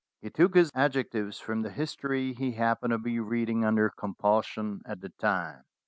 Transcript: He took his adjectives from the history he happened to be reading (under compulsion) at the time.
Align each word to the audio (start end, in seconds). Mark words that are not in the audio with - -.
He 0.19 0.31
took 0.31 0.55
his 0.55 0.71
adjectives 0.73 1.39
from 1.39 1.61
the 1.61 1.69
history 1.69 2.33
he 2.33 2.53
happened 2.53 2.89
to 2.89 2.97
be 2.97 3.19
reading 3.19 3.63
(under 3.63 3.91
compulsion) 3.91 4.81
at 4.83 4.99
the 5.01 5.09
time. 5.09 5.63